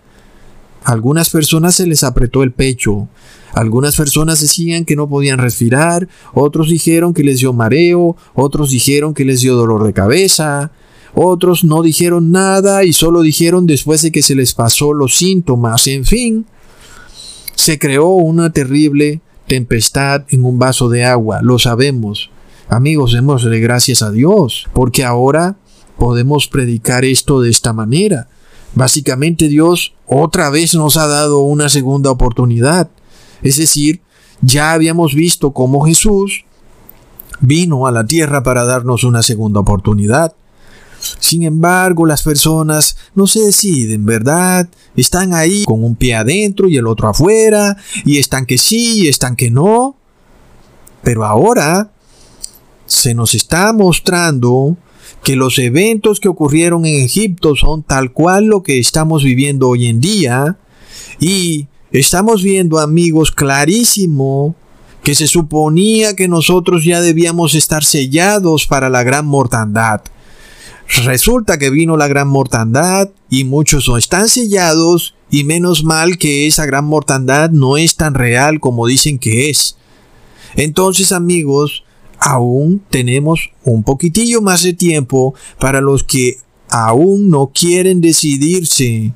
[0.85, 3.09] algunas personas se les apretó el pecho,
[3.55, 9.15] algunas personas decían que no podían respirar, otros dijeron que les dio mareo, otros dijeron
[9.15, 10.73] que les dio dolor de cabeza,
[11.15, 15.87] otros no dijeron nada y solo dijeron después de que se les pasó los síntomas.
[15.87, 16.47] En fin,
[17.55, 22.31] se creó una terrible tempestad en un vaso de agua, lo sabemos.
[22.69, 25.57] Amigos, démosle gracias a Dios, porque ahora
[26.03, 28.27] podemos predicar esto de esta manera.
[28.75, 32.91] Básicamente Dios otra vez nos ha dado una segunda oportunidad.
[33.41, 34.01] Es decir,
[34.41, 36.45] ya habíamos visto cómo Jesús
[37.39, 40.35] vino a la tierra para darnos una segunda oportunidad.
[41.21, 44.69] Sin embargo, las personas no se deciden, ¿verdad?
[44.97, 49.07] Están ahí con un pie adentro y el otro afuera, y están que sí y
[49.07, 49.95] están que no.
[51.05, 51.93] Pero ahora
[52.87, 54.77] se nos está mostrando
[55.23, 59.87] que los eventos que ocurrieron en Egipto son tal cual lo que estamos viviendo hoy
[59.87, 60.59] en día
[61.21, 64.57] y estamos viendo amigos clarísimo
[65.03, 70.03] que se suponía que nosotros ya debíamos estar sellados para la gran mortandad.
[71.05, 76.47] Resulta que vino la gran mortandad y muchos no están sellados y menos mal que
[76.47, 79.77] esa gran mortandad no es tan real como dicen que es.
[80.55, 81.85] Entonces amigos,
[82.23, 86.39] aún tenemos un poquitillo más de tiempo para los que
[86.71, 89.13] aún no quieren decidirse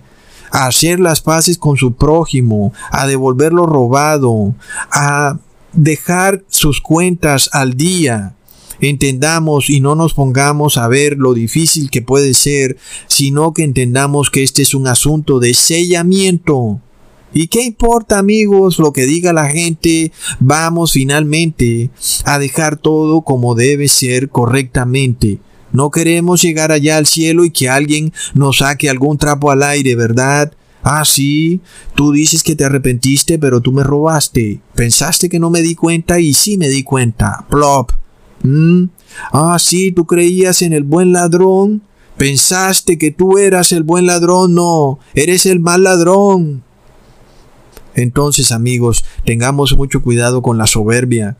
[0.50, 4.54] a hacer las paces con su prójimo, a devolver lo robado,
[4.90, 5.38] a
[5.72, 8.34] dejar sus cuentas al día.
[8.80, 14.30] Entendamos y no nos pongamos a ver lo difícil que puede ser, sino que entendamos
[14.30, 16.80] que este es un asunto de sellamiento.
[17.38, 20.10] ¿Y qué importa amigos lo que diga la gente?
[20.40, 21.90] Vamos finalmente
[22.24, 25.38] a dejar todo como debe ser correctamente.
[25.70, 29.94] No queremos llegar allá al cielo y que alguien nos saque algún trapo al aire,
[29.96, 30.54] ¿verdad?
[30.82, 31.60] Ah, sí,
[31.94, 34.62] tú dices que te arrepentiste, pero tú me robaste.
[34.74, 37.44] Pensaste que no me di cuenta y sí me di cuenta.
[37.50, 37.92] Plop.
[38.44, 38.84] ¿Mm?
[39.30, 41.82] Ah, sí, tú creías en el buen ladrón.
[42.16, 44.54] Pensaste que tú eras el buen ladrón.
[44.54, 46.64] No, eres el mal ladrón.
[47.96, 51.36] Entonces, amigos, tengamos mucho cuidado con la soberbia.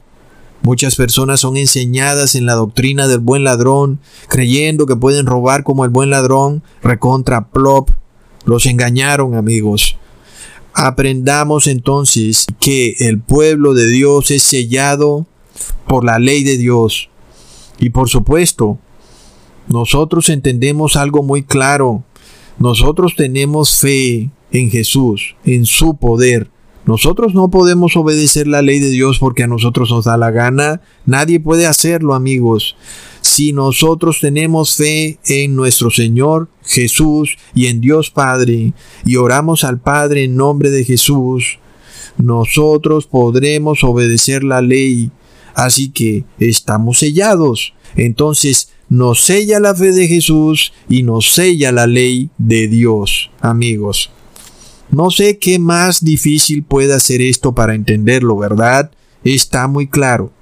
[0.63, 5.85] Muchas personas son enseñadas en la doctrina del buen ladrón, creyendo que pueden robar como
[5.85, 7.91] el buen ladrón, recontra plop.
[8.47, 9.97] Los engañaron, amigos.
[10.73, 15.27] Aprendamos entonces que el pueblo de Dios es sellado
[15.87, 17.11] por la ley de Dios.
[17.79, 18.79] Y por supuesto,
[19.69, 22.03] nosotros entendemos algo muy claro.
[22.59, 26.51] Nosotros tenemos fe en Jesús, en su poder.
[26.87, 30.81] Nosotros no podemos obedecer la ley de Dios porque a nosotros nos da la gana.
[31.05, 32.77] Nadie puede hacerlo, amigos.
[33.21, 38.73] Si nosotros tenemos fe en nuestro Señor Jesús y en Dios Padre
[39.05, 41.59] y oramos al Padre en nombre de Jesús,
[42.19, 45.11] nosotros podremos obedecer la ley.
[45.55, 47.75] Así que estamos sellados.
[47.97, 54.11] Entonces nos sella la fe de Jesús y nos sella la ley de Dios, amigos.
[54.91, 58.93] No sé qué más difícil puede hacer esto para entenderlo, ¿verdad?
[59.25, 60.33] Está muy claro.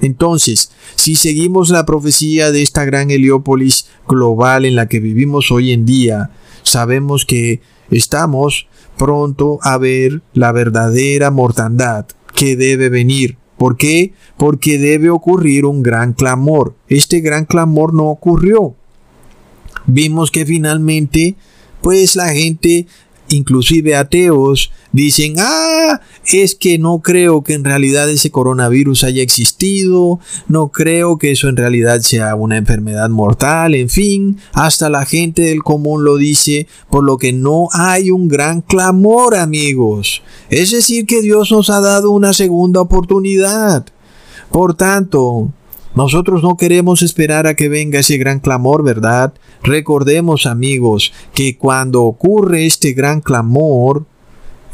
[0.00, 5.72] Entonces, si seguimos la profecía de esta gran Heliópolis global en la que vivimos hoy
[5.72, 6.30] en día,
[6.62, 7.60] sabemos que
[7.90, 13.38] estamos pronto a ver la verdadera mortandad que debe venir.
[13.56, 14.12] ¿Por qué?
[14.36, 16.74] Porque debe ocurrir un gran clamor.
[16.88, 18.74] Este gran clamor no ocurrió.
[19.86, 21.36] Vimos que finalmente,
[21.80, 22.86] pues la gente
[23.34, 26.00] inclusive ateos, dicen, ah,
[26.32, 31.48] es que no creo que en realidad ese coronavirus haya existido, no creo que eso
[31.48, 36.66] en realidad sea una enfermedad mortal, en fin, hasta la gente del común lo dice,
[36.90, 40.22] por lo que no hay un gran clamor, amigos.
[40.50, 43.86] Es decir, que Dios nos ha dado una segunda oportunidad.
[44.50, 45.50] Por tanto,
[45.94, 49.32] nosotros no queremos esperar a que venga ese gran clamor, ¿verdad?
[49.62, 54.04] Recordemos, amigos, que cuando ocurre este gran clamor,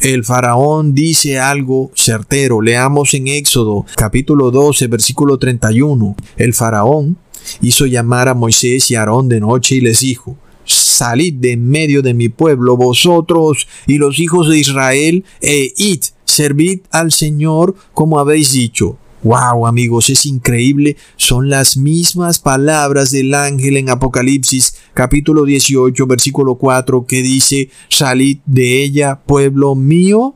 [0.01, 2.62] el faraón dice algo certero.
[2.62, 6.16] Leamos en Éxodo capítulo 12, versículo 31.
[6.39, 7.18] El faraón
[7.61, 12.01] hizo llamar a Moisés y Aarón de noche y les dijo, Salid de en medio
[12.01, 18.18] de mi pueblo, vosotros y los hijos de Israel, e id, servid al Señor como
[18.18, 18.97] habéis dicho.
[19.23, 20.97] Wow, amigos, es increíble.
[21.16, 28.39] Son las mismas palabras del ángel en Apocalipsis capítulo 18 versículo 4 que dice, salid
[28.47, 30.35] de ella, pueblo mío.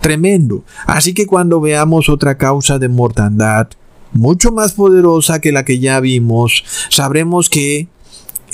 [0.00, 0.64] Tremendo.
[0.86, 3.68] Así que cuando veamos otra causa de mortandad,
[4.12, 7.88] mucho más poderosa que la que ya vimos, sabremos que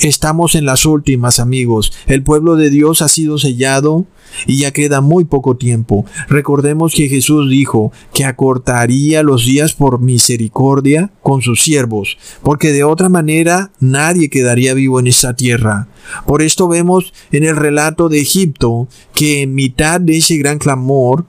[0.01, 1.93] Estamos en las últimas, amigos.
[2.07, 4.07] El pueblo de Dios ha sido sellado
[4.47, 6.05] y ya queda muy poco tiempo.
[6.27, 12.83] Recordemos que Jesús dijo que acortaría los días por misericordia con sus siervos, porque de
[12.83, 15.87] otra manera nadie quedaría vivo en esta tierra.
[16.25, 21.25] Por esto vemos en el relato de Egipto que en mitad de ese gran clamor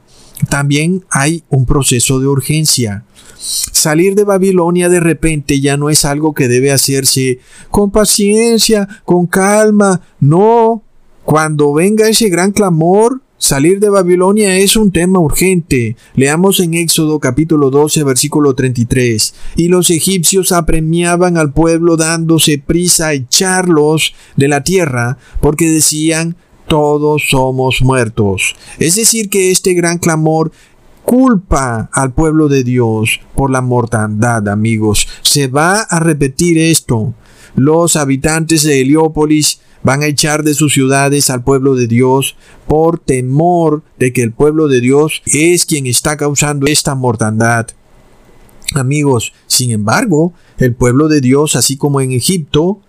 [0.48, 3.04] también hay un proceso de urgencia.
[3.42, 7.40] Salir de Babilonia de repente ya no es algo que debe hacerse
[7.70, 10.00] con paciencia, con calma.
[10.20, 10.84] No,
[11.24, 15.96] cuando venga ese gran clamor, salir de Babilonia es un tema urgente.
[16.14, 19.34] Leamos en Éxodo capítulo 12 versículo 33.
[19.56, 26.36] Y los egipcios apremiaban al pueblo dándose prisa a echarlos de la tierra porque decían
[26.68, 28.54] todos somos muertos.
[28.78, 30.52] Es decir, que este gran clamor
[31.04, 35.08] culpa al pueblo de Dios por la mortandad, amigos.
[35.22, 37.14] Se va a repetir esto.
[37.54, 42.36] Los habitantes de Heliópolis Van a echar de sus ciudades al pueblo de Dios
[42.66, 47.66] por temor de que el pueblo de Dios es quien está causando esta mortandad.
[48.74, 52.80] Amigos, sin embargo, el pueblo de Dios, así como en Egipto,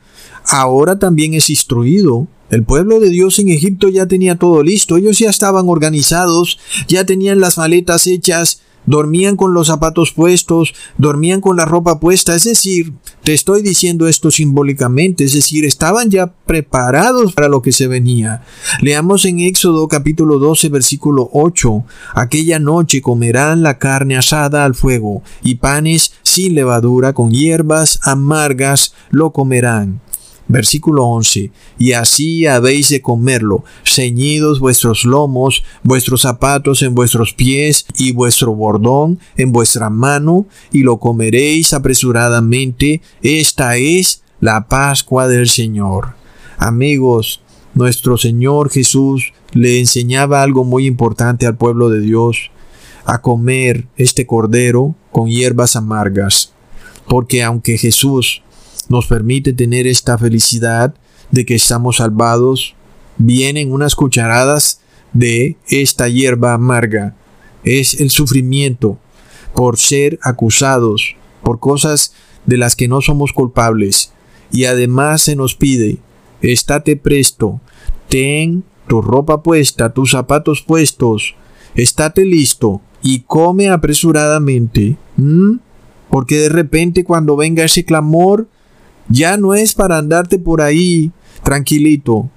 [0.48, 2.28] ahora también es instruido.
[2.54, 7.04] El pueblo de Dios en Egipto ya tenía todo listo, ellos ya estaban organizados, ya
[7.04, 12.44] tenían las maletas hechas, dormían con los zapatos puestos, dormían con la ropa puesta, es
[12.44, 12.94] decir,
[13.24, 18.44] te estoy diciendo esto simbólicamente, es decir, estaban ya preparados para lo que se venía.
[18.82, 21.84] Leamos en Éxodo capítulo 12 versículo 8,
[22.14, 28.94] aquella noche comerán la carne asada al fuego y panes sin levadura con hierbas amargas
[29.10, 30.02] lo comerán.
[30.48, 31.52] Versículo 11.
[31.80, 38.54] Y así habéis de comerlo, ceñidos vuestros lomos, vuestros zapatos en vuestros pies y vuestro
[38.54, 43.02] bordón en vuestra mano, y lo comeréis apresuradamente.
[43.22, 46.16] Esta es la Pascua del Señor.
[46.58, 47.42] Amigos,
[47.74, 52.52] nuestro Señor Jesús le enseñaba algo muy importante al pueblo de Dios,
[53.06, 56.54] a comer este cordero con hierbas amargas.
[57.08, 58.43] Porque aunque Jesús
[58.94, 60.96] nos permite tener esta felicidad
[61.32, 62.76] de que estamos salvados,
[63.18, 64.80] vienen unas cucharadas
[65.12, 67.16] de esta hierba amarga.
[67.64, 69.00] Es el sufrimiento
[69.54, 72.14] por ser acusados por cosas
[72.46, 74.14] de las que no somos culpables.
[74.52, 75.98] Y además se nos pide,
[76.42, 77.60] estate presto,
[78.10, 81.36] ten tu ropa puesta, tus zapatos puestos,
[81.76, 84.98] estate listo y come apresuradamente.
[86.10, 88.48] Porque de repente cuando venga ese clamor,
[89.10, 91.12] ya no es para andarte por ahí
[91.44, 92.30] tranquilito.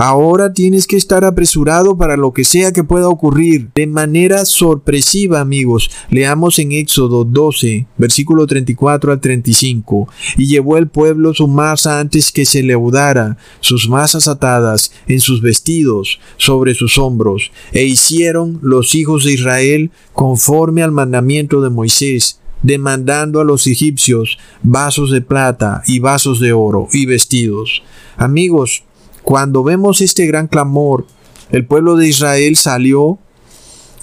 [0.00, 3.70] Ahora tienes que estar apresurado para lo que sea que pueda ocurrir.
[3.74, 5.90] De manera sorpresiva, amigos.
[6.08, 10.08] Leamos en Éxodo 12, versículo 34 al 35.
[10.36, 15.42] Y llevó el pueblo su masa antes que se leudara, sus masas atadas en sus
[15.42, 17.50] vestidos, sobre sus hombros.
[17.72, 24.38] E hicieron los hijos de Israel conforme al mandamiento de Moisés demandando a los egipcios
[24.62, 27.82] vasos de plata y vasos de oro y vestidos.
[28.16, 28.84] Amigos,
[29.22, 31.06] cuando vemos este gran clamor,
[31.50, 33.18] el pueblo de Israel salió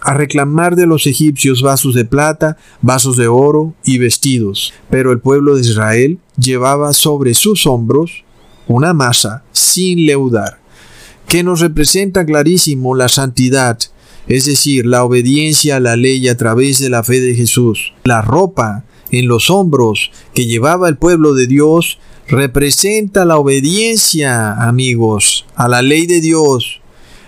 [0.01, 4.72] a reclamar de los egipcios vasos de plata, vasos de oro y vestidos.
[4.89, 8.24] Pero el pueblo de Israel llevaba sobre sus hombros
[8.68, 10.60] una masa sin leudar,
[11.28, 13.80] que nos representa clarísimo la santidad
[14.28, 17.93] es decir, la obediencia a la ley a través de la fe de Jesús.
[18.03, 25.45] La ropa en los hombros que llevaba el pueblo de Dios representa la obediencia, amigos,
[25.55, 26.82] a la ley de Dios.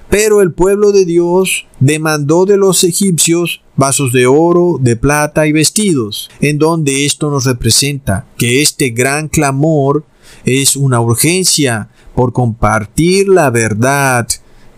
[0.09, 5.51] Pero el pueblo de Dios demandó de los egipcios vasos de oro, de plata y
[5.51, 10.05] vestidos, en donde esto nos representa que este gran clamor
[10.45, 14.27] es una urgencia por compartir la verdad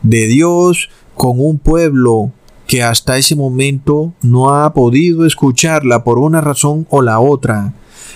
[0.02, 0.90] de Dios
[1.20, 2.32] con un pueblo
[2.66, 7.74] que hasta ese momento no ha podido escucharla por una razón o la otra.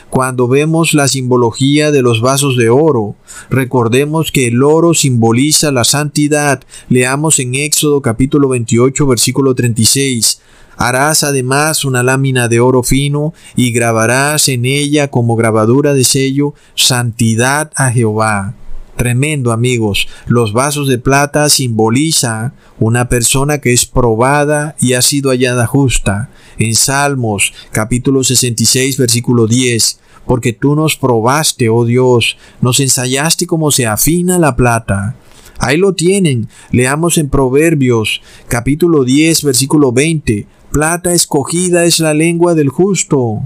[0.09, 3.15] Cuando vemos la simbología de los vasos de oro,
[3.49, 6.61] recordemos que el oro simboliza la santidad.
[6.87, 10.39] Leamos en Éxodo capítulo 28 versículo 36.
[10.77, 16.53] Harás además una lámina de oro fino y grabarás en ella como grabadura de sello
[16.73, 18.53] santidad a Jehová.
[18.97, 25.31] Tremendo amigos, los vasos de plata simboliza una persona que es probada y ha sido
[25.31, 26.29] hallada justa.
[26.59, 33.71] En Salmos capítulo 66 versículo 10, porque tú nos probaste, oh Dios, nos ensayaste como
[33.71, 35.15] se afina la plata.
[35.57, 42.53] Ahí lo tienen, leamos en Proverbios capítulo 10 versículo 20, plata escogida es la lengua
[42.53, 43.41] del justo.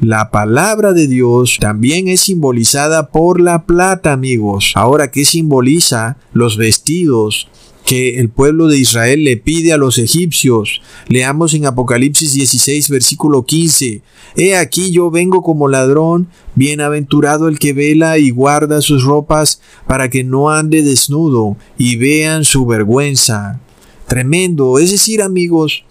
[0.00, 4.72] La palabra de Dios también es simbolizada por la plata, amigos.
[4.74, 7.48] Ahora, ¿qué simboliza los vestidos
[7.84, 10.80] que el pueblo de Israel le pide a los egipcios?
[11.08, 14.00] Leamos en Apocalipsis 16, versículo 15.
[14.36, 20.08] He aquí yo vengo como ladrón, bienaventurado el que vela y guarda sus ropas para
[20.08, 23.60] que no ande desnudo y vean su vergüenza.
[24.08, 24.78] Tremendo.
[24.78, 25.84] Es decir, amigos,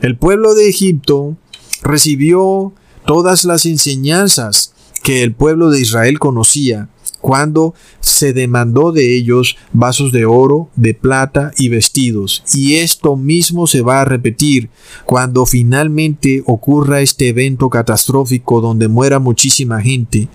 [0.00, 1.36] el pueblo de Egipto
[1.82, 2.72] recibió
[3.08, 6.90] todas las enseñanzas que el pueblo de Israel conocía
[7.22, 12.44] cuando se demandó de ellos vasos de oro, de plata y vestidos.
[12.52, 14.68] Y esto mismo se va a repetir
[15.06, 20.28] cuando finalmente ocurra este evento catastrófico donde muera muchísima gente.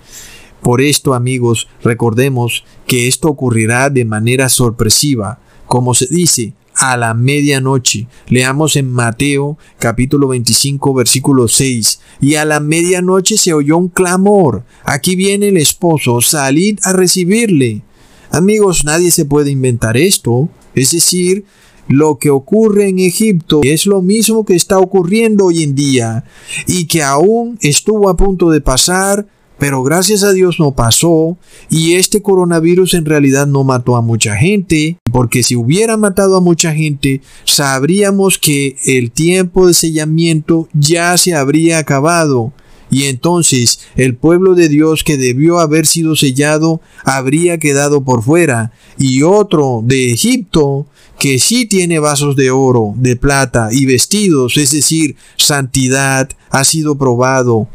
[0.60, 5.38] Por esto, amigos, recordemos que esto ocurrirá de manera sorpresiva.
[5.66, 8.06] Como se dice, a la medianoche.
[8.28, 12.00] Leamos en Mateo capítulo 25 versículo 6.
[12.20, 14.64] Y a la medianoche se oyó un clamor.
[14.84, 17.82] Aquí viene el esposo, salid a recibirle.
[18.30, 20.48] Amigos, nadie se puede inventar esto.
[20.74, 21.44] Es decir,
[21.88, 26.24] lo que ocurre en Egipto es lo mismo que está ocurriendo hoy en día
[26.66, 29.26] y que aún estuvo a punto de pasar,
[29.58, 31.38] pero gracias a Dios no pasó
[31.70, 36.40] y este coronavirus en realidad no mató a mucha gente, porque si hubiera matado a
[36.40, 42.52] mucha gente, sabríamos que el tiempo de sellamiento ya se habría acabado.
[42.90, 48.72] Y entonces el pueblo de Dios que debió haber sido sellado habría quedado por fuera,
[48.98, 50.86] y otro de Egipto
[51.18, 56.96] que sí tiene vasos de oro, de plata y vestidos, es decir, santidad, ha sido
[56.96, 57.68] probado,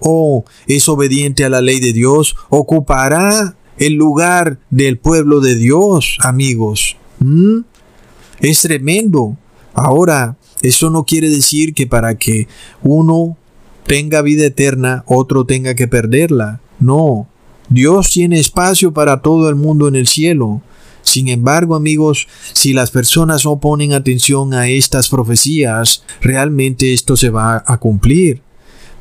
[0.00, 6.18] o es obediente a la ley de Dios, ocupará el lugar del pueblo de Dios,
[6.20, 6.96] amigos.
[7.18, 7.60] ¿Mm?
[8.40, 9.36] Es tremendo.
[9.74, 12.48] Ahora, eso no quiere decir que para que
[12.82, 13.36] uno
[13.86, 16.60] tenga vida eterna, otro tenga que perderla.
[16.78, 17.28] No,
[17.68, 20.62] Dios tiene espacio para todo el mundo en el cielo.
[21.02, 27.30] Sin embargo, amigos, si las personas no ponen atención a estas profecías, realmente esto se
[27.30, 28.42] va a cumplir.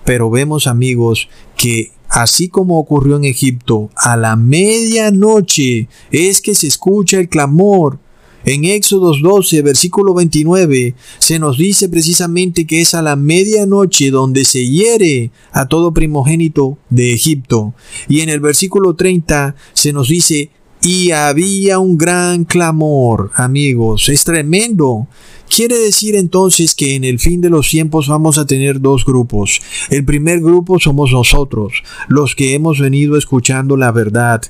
[0.06, 1.28] Pero vemos, amigos,
[1.58, 8.00] que así como ocurrió en Egipto, a la medianoche es que se escucha el clamor.
[8.46, 14.46] En Éxodos 12, versículo 29, se nos dice precisamente que es a la medianoche donde
[14.46, 17.74] se hiere a todo primogénito de Egipto.
[18.08, 20.52] Y en el versículo 30 se nos dice,
[20.86, 25.08] y había un gran clamor, amigos, es tremendo.
[25.50, 29.62] Quiere decir entonces que en el fin de los tiempos vamos a tener dos grupos.
[29.90, 34.42] El primer grupo somos nosotros, los que hemos venido escuchando la verdad,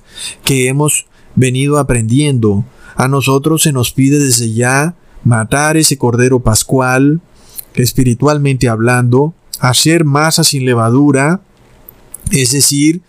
[0.44, 2.66] que hemos venido aprendiendo.
[2.96, 7.22] A nosotros se nos pide desde ya matar ese cordero pascual,
[7.74, 11.42] espiritualmente hablando, hacer masa sin levadura,
[12.32, 13.02] es decir,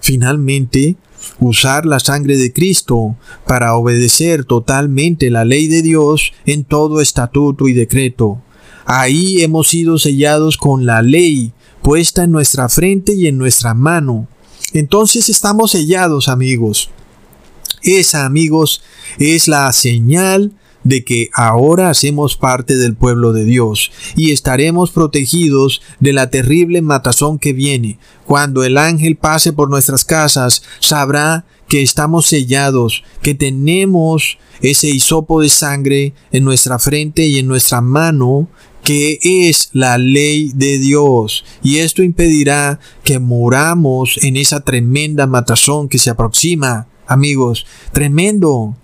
[0.00, 0.96] finalmente
[1.38, 3.16] usar la sangre de Cristo
[3.46, 8.40] para obedecer totalmente la ley de Dios en todo estatuto y decreto.
[8.84, 11.52] Ahí hemos sido sellados con la ley
[11.82, 14.28] puesta en nuestra frente y en nuestra mano.
[14.72, 16.90] Entonces estamos sellados, amigos.
[17.82, 18.82] Esa, amigos,
[19.18, 20.52] es la señal
[20.90, 26.82] de que ahora hacemos parte del pueblo de Dios y estaremos protegidos de la terrible
[26.82, 27.98] matazón que viene.
[28.26, 35.40] Cuando el ángel pase por nuestras casas, sabrá que estamos sellados, que tenemos ese hisopo
[35.40, 38.48] de sangre en nuestra frente y en nuestra mano,
[38.82, 41.44] que es la ley de Dios.
[41.62, 46.88] Y esto impedirá que moramos en esa tremenda matazón que se aproxima.
[47.06, 48.74] Amigos, tremendo.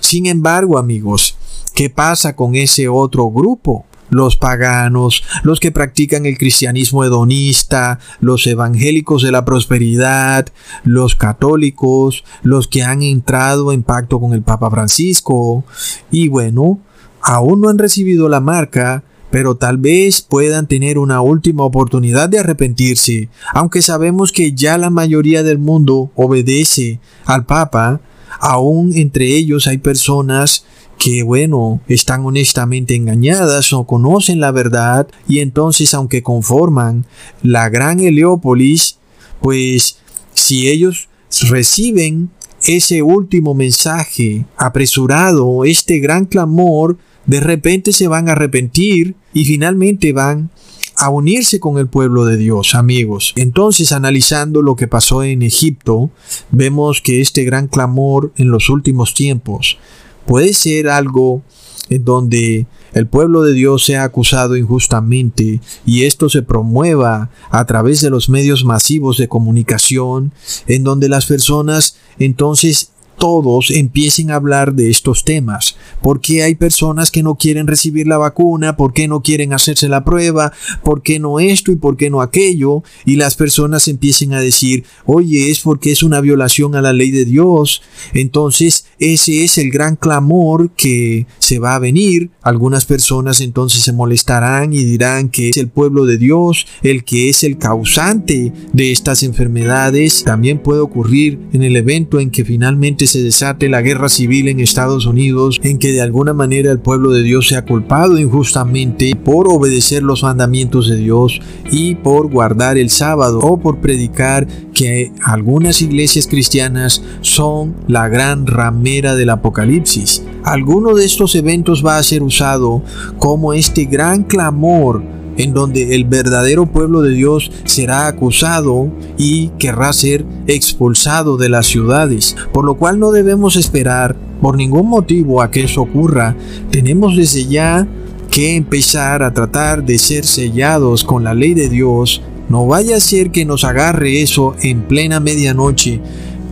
[0.00, 1.36] Sin embargo, amigos,
[1.74, 3.84] ¿Qué pasa con ese otro grupo?
[4.10, 10.46] los paganos, los que practican el cristianismo hedonista, los evangélicos de la prosperidad,
[10.84, 15.64] los católicos, los que han entrado en pacto con el Papa Francisco.
[16.12, 16.78] Y bueno,
[17.22, 22.38] aún no han recibido la marca, pero tal vez puedan tener una última oportunidad de
[22.38, 28.00] arrepentirse, aunque sabemos que ya la mayoría del mundo obedece al Papa,
[28.38, 30.64] aún entre ellos hay personas
[30.98, 37.06] que bueno, están honestamente engañadas, o conocen la verdad y entonces aunque conforman
[37.42, 38.98] la gran Heliópolis,
[39.40, 39.98] pues
[40.32, 41.08] si ellos
[41.48, 42.30] reciben
[42.66, 50.12] ese último mensaje apresurado, este gran clamor, de repente se van a arrepentir y finalmente
[50.12, 50.50] van
[50.96, 53.32] a unirse con el pueblo de Dios, amigos.
[53.36, 56.10] Entonces, analizando lo que pasó en Egipto,
[56.50, 59.78] vemos que este gran clamor en los últimos tiempos
[60.26, 61.42] puede ser algo
[61.90, 68.00] en donde el pueblo de Dios sea acusado injustamente y esto se promueva a través
[68.00, 70.32] de los medios masivos de comunicación,
[70.66, 75.76] en donde las personas entonces todos empiecen a hablar de estos temas.
[76.02, 78.76] ¿Por qué hay personas que no quieren recibir la vacuna?
[78.76, 80.52] ¿Por qué no quieren hacerse la prueba?
[80.82, 82.82] ¿Por qué no esto y por qué no aquello?
[83.04, 87.10] Y las personas empiecen a decir, oye, es porque es una violación a la ley
[87.10, 87.82] de Dios.
[88.12, 92.30] Entonces, ese es el gran clamor que se va a venir.
[92.42, 97.28] Algunas personas entonces se molestarán y dirán que es el pueblo de Dios el que
[97.28, 100.24] es el causante de estas enfermedades.
[100.24, 104.58] También puede ocurrir en el evento en que finalmente se desate la guerra civil en
[104.58, 109.46] Estados Unidos, en que de alguna manera el pueblo de Dios sea culpado injustamente por
[109.46, 111.40] obedecer los mandamientos de Dios
[111.70, 118.48] y por guardar el sábado o por predicar que algunas iglesias cristianas son la gran
[118.48, 120.24] ramera del Apocalipsis.
[120.42, 122.82] Alguno de estos eventos va a ser usado
[123.20, 125.04] como este gran clamor
[125.36, 131.66] en donde el verdadero pueblo de Dios será acusado y querrá ser expulsado de las
[131.66, 136.36] ciudades, por lo cual no debemos esperar por ningún motivo a que eso ocurra.
[136.70, 137.86] Tenemos desde ya
[138.30, 142.20] que empezar a tratar de ser sellados con la ley de Dios.
[142.48, 146.00] No vaya a ser que nos agarre eso en plena medianoche,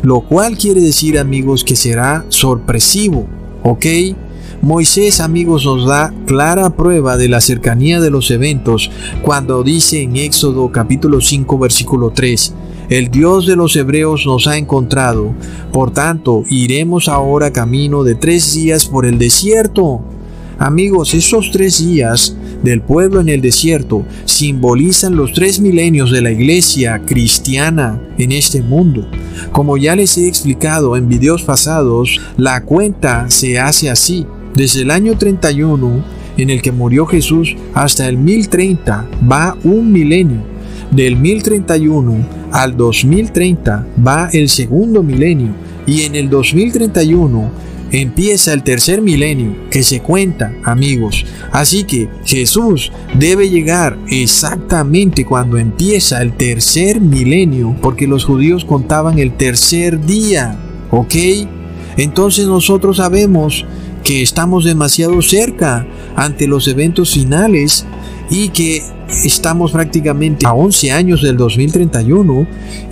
[0.02, 3.26] lo cual quiere decir amigos que será sorpresivo,
[3.62, 3.86] ¿ok?
[4.62, 10.16] Moisés, amigos, nos da clara prueba de la cercanía de los eventos cuando dice en
[10.16, 12.54] Éxodo capítulo 5 versículo 3,
[12.88, 15.34] el Dios de los hebreos nos ha encontrado,
[15.72, 20.00] por tanto iremos ahora camino de tres días por el desierto.
[20.60, 26.30] Amigos, esos tres días del pueblo en el desierto simbolizan los tres milenios de la
[26.30, 29.08] iglesia cristiana en este mundo.
[29.50, 34.24] Como ya les he explicado en videos pasados, la cuenta se hace así.
[34.54, 36.04] Desde el año 31
[36.36, 40.42] en el que murió Jesús hasta el 1030 va un milenio.
[40.90, 45.54] Del 1031 al 2030 va el segundo milenio.
[45.86, 47.50] Y en el 2031
[47.92, 51.24] empieza el tercer milenio que se cuenta, amigos.
[51.50, 59.18] Así que Jesús debe llegar exactamente cuando empieza el tercer milenio, porque los judíos contaban
[59.18, 60.56] el tercer día,
[60.90, 61.14] ¿ok?
[61.96, 63.66] Entonces nosotros sabemos
[64.04, 65.86] que estamos demasiado cerca
[66.16, 67.86] ante los eventos finales
[68.30, 68.82] y que
[69.24, 72.46] estamos prácticamente a 11 años del 2031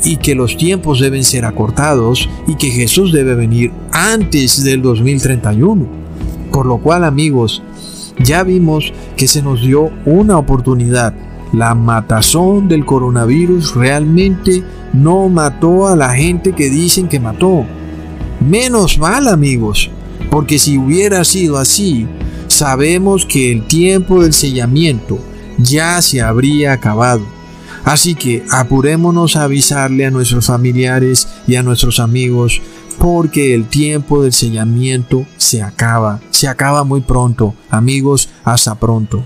[0.04, 5.86] y que los tiempos deben ser acortados y que Jesús debe venir antes del 2031.
[6.52, 7.62] Por lo cual amigos,
[8.22, 11.14] ya vimos que se nos dio una oportunidad.
[11.52, 17.64] La matazón del coronavirus realmente no mató a la gente que dicen que mató.
[18.40, 19.90] Menos mal amigos,
[20.30, 22.06] porque si hubiera sido así,
[22.48, 25.18] sabemos que el tiempo del sellamiento
[25.58, 27.22] ya se habría acabado.
[27.84, 32.60] Así que apurémonos a avisarle a nuestros familiares y a nuestros amigos
[32.98, 36.20] porque el tiempo del sellamiento se acaba.
[36.30, 37.54] Se acaba muy pronto.
[37.70, 39.24] Amigos, hasta pronto.